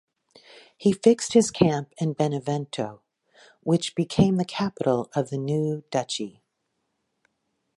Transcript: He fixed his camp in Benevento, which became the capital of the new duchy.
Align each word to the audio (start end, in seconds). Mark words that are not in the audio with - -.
He 0.79 0.93
fixed 0.93 1.33
his 1.33 1.51
camp 1.51 1.93
in 1.99 2.13
Benevento, 2.13 3.03
which 3.61 3.93
became 3.93 4.37
the 4.37 4.45
capital 4.45 5.11
of 5.15 5.29
the 5.29 5.37
new 5.37 5.83
duchy. 5.91 6.41